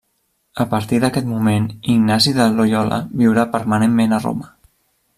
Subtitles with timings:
[0.63, 4.55] A partir d'aquest moment Ignasi de Loiola viurà permanentment a Roma.